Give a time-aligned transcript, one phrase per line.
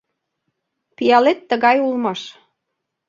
[0.95, 2.21] —Пиалет тыгай улмаш.